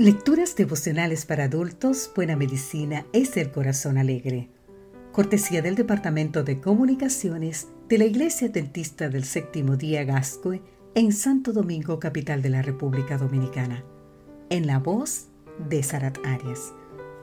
Lecturas 0.00 0.54
devocionales 0.54 1.26
para 1.26 1.46
adultos, 1.46 2.12
Buena 2.14 2.36
Medicina 2.36 3.04
es 3.12 3.36
el 3.36 3.50
Corazón 3.50 3.98
Alegre. 3.98 4.48
Cortesía 5.10 5.60
del 5.60 5.74
Departamento 5.74 6.44
de 6.44 6.60
Comunicaciones 6.60 7.66
de 7.88 7.98
la 7.98 8.04
Iglesia 8.04 8.48
Dentista 8.48 9.08
del 9.08 9.24
Séptimo 9.24 9.76
Día 9.76 10.04
Gascue 10.04 10.62
en 10.94 11.10
Santo 11.10 11.52
Domingo, 11.52 11.98
capital 11.98 12.42
de 12.42 12.50
la 12.50 12.62
República 12.62 13.18
Dominicana. 13.18 13.84
En 14.50 14.68
la 14.68 14.78
voz 14.78 15.30
de 15.68 15.82
Sarat 15.82 16.16
Arias. 16.24 16.72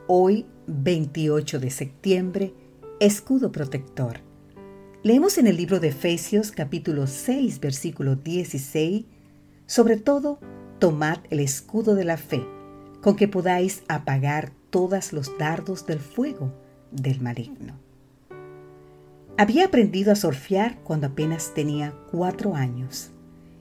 Hoy, 0.08 0.46
28 0.68 1.62
de 1.62 1.70
septiembre, 1.70 2.54
Escudo 3.00 3.54
Protector. 3.54 4.20
Leemos 5.02 5.38
en 5.38 5.48
el 5.48 5.56
libro 5.56 5.80
de 5.80 5.88
Efesios 5.88 6.52
capítulo 6.52 7.08
6, 7.08 7.62
versículo 7.62 8.18
16, 8.18 9.06
sobre 9.66 9.96
todo, 9.96 10.42
tomad 10.80 11.20
el 11.30 11.40
escudo 11.40 11.96
de 11.96 12.04
la 12.04 12.18
fe 12.18 12.46
con 13.06 13.16
que 13.16 13.28
podáis 13.28 13.84
apagar 13.88 14.52
todos 14.72 15.14
los 15.14 15.38
dardos 15.38 15.86
del 15.86 16.00
fuego 16.00 16.52
del 16.90 17.22
maligno. 17.22 17.76
Había 19.38 19.66
aprendido 19.66 20.12
a 20.12 20.16
surfear 20.16 20.80
cuando 20.80 21.06
apenas 21.06 21.54
tenía 21.54 21.94
cuatro 22.12 22.56
años 22.56 23.12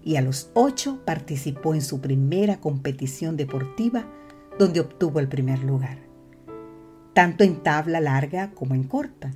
y 0.02 0.16
a 0.16 0.22
los 0.22 0.50
ocho 0.54 1.04
participó 1.04 1.74
en 1.74 1.82
su 1.82 2.00
primera 2.00 2.58
competición 2.58 3.36
deportiva 3.36 4.06
donde 4.58 4.80
obtuvo 4.80 5.20
el 5.20 5.28
primer 5.28 5.62
lugar, 5.62 5.98
tanto 7.12 7.44
en 7.44 7.62
tabla 7.62 8.00
larga 8.00 8.52
como 8.52 8.74
en 8.74 8.84
corta. 8.84 9.30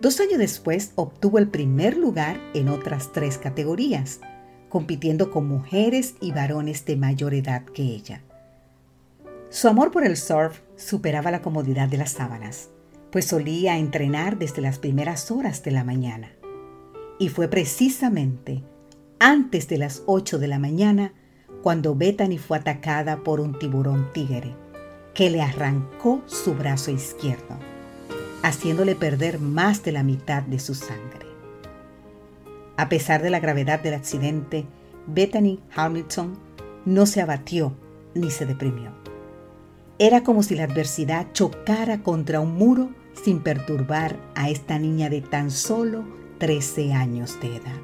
Dos 0.00 0.20
años 0.20 0.38
después 0.38 0.92
obtuvo 0.94 1.38
el 1.38 1.48
primer 1.48 1.96
lugar 1.96 2.40
en 2.54 2.68
otras 2.68 3.10
tres 3.12 3.38
categorías, 3.38 4.20
compitiendo 4.68 5.32
con 5.32 5.48
mujeres 5.48 6.14
y 6.20 6.30
varones 6.30 6.84
de 6.84 6.94
mayor 6.94 7.34
edad 7.34 7.64
que 7.64 7.82
ella. 7.82 8.22
Su 9.48 9.68
amor 9.68 9.92
por 9.92 10.04
el 10.04 10.16
surf 10.16 10.60
superaba 10.76 11.30
la 11.30 11.40
comodidad 11.40 11.88
de 11.88 11.98
las 11.98 12.10
sábanas, 12.12 12.70
pues 13.12 13.26
solía 13.26 13.78
entrenar 13.78 14.38
desde 14.38 14.60
las 14.60 14.78
primeras 14.78 15.30
horas 15.30 15.62
de 15.62 15.70
la 15.70 15.84
mañana. 15.84 16.32
Y 17.18 17.28
fue 17.28 17.48
precisamente 17.48 18.64
antes 19.18 19.68
de 19.68 19.78
las 19.78 20.02
8 20.06 20.38
de 20.38 20.48
la 20.48 20.58
mañana 20.58 21.14
cuando 21.62 21.94
Bethany 21.94 22.38
fue 22.38 22.58
atacada 22.58 23.18
por 23.18 23.40
un 23.40 23.58
tiburón 23.58 24.12
tigre, 24.12 24.54
que 25.14 25.30
le 25.30 25.42
arrancó 25.42 26.22
su 26.26 26.54
brazo 26.54 26.90
izquierdo, 26.90 27.58
haciéndole 28.42 28.94
perder 28.94 29.38
más 29.38 29.82
de 29.82 29.92
la 29.92 30.02
mitad 30.02 30.42
de 30.42 30.58
su 30.58 30.74
sangre. 30.74 31.26
A 32.76 32.88
pesar 32.88 33.22
de 33.22 33.30
la 33.30 33.40
gravedad 33.40 33.80
del 33.80 33.94
accidente, 33.94 34.66
Bethany 35.06 35.60
Hamilton 35.74 36.36
no 36.84 37.06
se 37.06 37.22
abatió 37.22 37.72
ni 38.14 38.30
se 38.30 38.44
deprimió. 38.44 38.92
Era 39.98 40.22
como 40.22 40.42
si 40.42 40.54
la 40.54 40.64
adversidad 40.64 41.32
chocara 41.32 42.02
contra 42.02 42.40
un 42.40 42.54
muro 42.54 42.90
sin 43.14 43.40
perturbar 43.40 44.18
a 44.34 44.50
esta 44.50 44.78
niña 44.78 45.08
de 45.08 45.22
tan 45.22 45.50
solo 45.50 46.04
13 46.38 46.92
años 46.92 47.40
de 47.40 47.56
edad. 47.56 47.80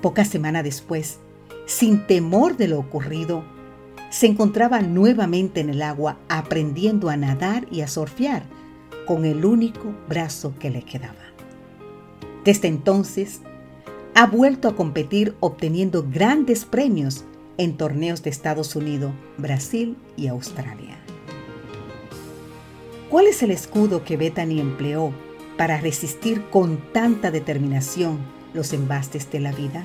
Pocas 0.00 0.28
semanas 0.28 0.64
después, 0.64 1.18
sin 1.66 2.06
temor 2.06 2.56
de 2.56 2.68
lo 2.68 2.78
ocurrido, 2.78 3.44
se 4.08 4.26
encontraba 4.26 4.80
nuevamente 4.80 5.60
en 5.60 5.68
el 5.68 5.82
agua 5.82 6.16
aprendiendo 6.30 7.10
a 7.10 7.18
nadar 7.18 7.66
y 7.70 7.82
a 7.82 7.88
surfear 7.88 8.44
con 9.06 9.26
el 9.26 9.44
único 9.44 9.94
brazo 10.08 10.54
que 10.58 10.70
le 10.70 10.82
quedaba. 10.82 11.14
Desde 12.44 12.68
entonces, 12.68 13.42
ha 14.14 14.26
vuelto 14.26 14.68
a 14.68 14.74
competir 14.74 15.36
obteniendo 15.40 16.06
grandes 16.10 16.64
premios 16.64 17.26
en 17.58 17.76
torneos 17.76 18.22
de 18.22 18.30
Estados 18.30 18.76
Unidos, 18.76 19.12
Brasil 19.36 19.96
y 20.16 20.28
Australia. 20.28 20.96
¿Cuál 23.10 23.26
es 23.26 23.42
el 23.42 23.50
escudo 23.50 24.04
que 24.04 24.16
Bethany 24.16 24.60
empleó 24.60 25.12
para 25.56 25.80
resistir 25.80 26.44
con 26.50 26.78
tanta 26.92 27.30
determinación 27.30 28.18
los 28.54 28.72
embastes 28.72 29.30
de 29.30 29.40
la 29.40 29.52
vida? 29.52 29.84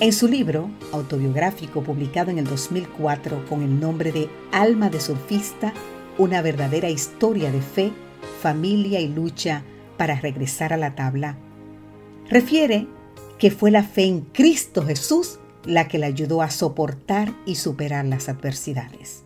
En 0.00 0.14
su 0.14 0.28
libro 0.28 0.70
autobiográfico 0.92 1.82
publicado 1.82 2.30
en 2.30 2.38
el 2.38 2.46
2004 2.46 3.44
con 3.46 3.62
el 3.62 3.78
nombre 3.78 4.12
de 4.12 4.30
Alma 4.50 4.88
de 4.88 4.98
Surfista, 4.98 5.74
una 6.16 6.40
verdadera 6.40 6.88
historia 6.88 7.52
de 7.52 7.60
fe, 7.60 7.92
familia 8.40 9.00
y 9.00 9.08
lucha 9.08 9.62
para 9.98 10.18
regresar 10.18 10.72
a 10.72 10.78
la 10.78 10.94
tabla, 10.94 11.36
refiere 12.30 12.86
que 13.38 13.50
fue 13.50 13.70
la 13.70 13.82
fe 13.82 14.04
en 14.04 14.20
Cristo 14.20 14.86
Jesús 14.86 15.39
la 15.64 15.88
que 15.88 15.98
le 15.98 16.06
ayudó 16.06 16.42
a 16.42 16.50
soportar 16.50 17.34
y 17.46 17.56
superar 17.56 18.04
las 18.04 18.28
adversidades. 18.28 19.24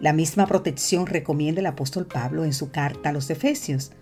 La 0.00 0.12
misma 0.12 0.46
protección 0.46 1.06
recomienda 1.06 1.60
el 1.60 1.66
apóstol 1.66 2.06
Pablo 2.06 2.44
en 2.44 2.52
su 2.52 2.70
carta 2.70 3.08
a 3.08 3.12
los 3.12 3.30
Efesios, 3.30 3.92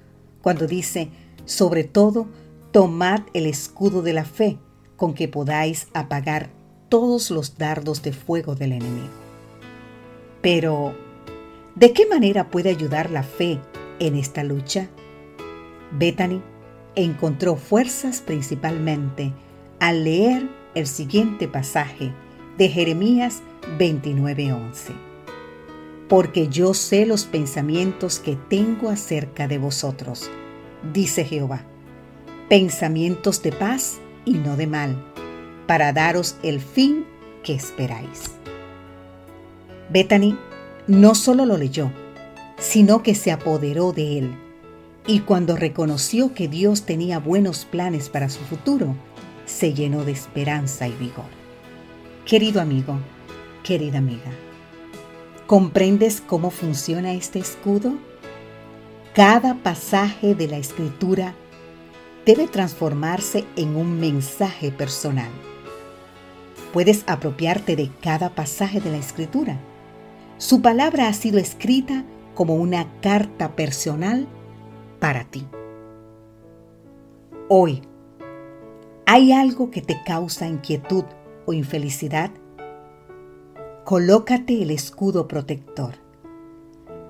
cuando 0.43 0.67
dice, 0.67 1.09
sobre 1.45 1.85
todo, 1.85 2.29
tomad 2.71 3.21
el 3.33 3.47
escudo 3.47 4.03
de 4.03 4.13
la 4.13 4.25
fe, 4.25 4.59
con 4.97 5.15
que 5.15 5.29
podáis 5.29 5.89
apagar 5.95 6.51
todos 6.89 7.31
los 7.31 7.57
dardos 7.57 8.03
de 8.03 8.13
fuego 8.13 8.55
del 8.55 8.73
enemigo. 8.73 9.13
Pero, 10.43 10.95
¿de 11.75 11.93
qué 11.93 12.07
manera 12.07 12.51
puede 12.51 12.71
ayudar 12.71 13.11
la 13.11 13.23
fe 13.23 13.59
en 13.99 14.15
esta 14.17 14.45
lucha? 14.45 14.89
Bethany 15.93 16.43
encontró 16.95 17.57
fuerzas 17.57 18.21
principalmente 18.21 19.33
al 19.81 20.05
leer 20.05 20.49
el 20.77 20.87
siguiente 20.87 21.49
pasaje 21.49 22.13
de 22.59 22.69
Jeremías 22.69 23.43
29:11. 23.79 24.93
Porque 26.07 26.49
yo 26.49 26.75
sé 26.75 27.07
los 27.07 27.25
pensamientos 27.25 28.19
que 28.19 28.37
tengo 28.37 28.91
acerca 28.91 29.49
de 29.49 29.57
vosotros, 29.57 30.31
dice 30.93 31.25
Jehová, 31.25 31.65
pensamientos 32.51 33.43
de 33.43 33.53
paz 33.53 33.97
y 34.27 34.35
no 34.35 34.59
de 34.59 34.67
mal, 34.67 35.03
para 35.67 35.95
daros 35.95 36.37
el 36.43 36.61
fin 36.61 37.07
que 37.43 37.55
esperáis. 37.55 38.33
Bethany 39.89 40.37
no 40.87 41.15
solo 41.15 41.47
lo 41.47 41.57
leyó, 41.57 41.91
sino 42.59 43.03
que 43.03 43.15
se 43.15 43.33
apoderó 43.33 43.93
de 43.93 44.19
él, 44.19 44.37
y 45.07 45.21
cuando 45.21 45.57
reconoció 45.57 46.35
que 46.35 46.49
Dios 46.49 46.83
tenía 46.83 47.19
buenos 47.19 47.65
planes 47.65 48.11
para 48.11 48.29
su 48.29 48.41
futuro, 48.41 48.95
se 49.47 49.73
llenó 49.73 50.05
de 50.05 50.13
esperanza 50.13 50.87
y 50.87 50.93
vigor. 50.93 51.25
Querido 52.27 52.61
amigo, 52.61 52.99
querida 53.63 53.99
amiga, 53.99 54.33
¿comprendes 55.47 56.21
cómo 56.21 56.51
funciona 56.51 57.13
este 57.13 57.39
escudo? 57.39 57.95
Cada 59.15 59.55
pasaje 59.63 60.35
de 60.35 60.49
la 60.49 60.59
escritura 60.59 61.35
debe 62.27 62.49
transformarse 62.49 63.45
en 63.55 63.77
un 63.77 63.99
mensaje 63.99 64.73
personal. 64.73 65.31
Puedes 66.73 67.05
apropiarte 67.07 67.77
de 67.77 67.91
cada 68.03 68.35
pasaje 68.35 68.81
de 68.81 68.91
la 68.91 68.99
escritura. 68.99 69.59
Su 70.37 70.61
palabra 70.61 71.09
ha 71.09 71.13
sido 71.15 71.39
escrita 71.39 72.05
como 72.35 72.57
una 72.57 72.87
carta 73.01 73.57
personal 73.57 74.27
para 75.01 75.25
ti. 75.25 75.47
Hoy, 77.49 77.81
¿Hay 79.17 79.33
algo 79.33 79.71
que 79.71 79.81
te 79.81 80.03
causa 80.05 80.47
inquietud 80.47 81.05
o 81.47 81.55
infelicidad? 81.55 82.31
Colócate 83.87 84.63
el 84.63 84.71
escudo 84.71 85.27
protector. 85.27 85.95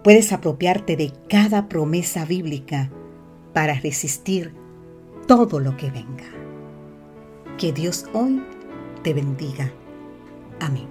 Puedes 0.04 0.32
apropiarte 0.32 0.96
de 0.96 1.12
cada 1.28 1.68
promesa 1.68 2.24
bíblica 2.24 2.92
para 3.52 3.74
resistir 3.74 4.54
todo 5.26 5.58
lo 5.58 5.76
que 5.76 5.90
venga. 5.90 6.30
Que 7.58 7.72
Dios 7.72 8.06
hoy 8.12 8.40
te 9.02 9.12
bendiga. 9.12 9.72
Amén. 10.60 10.86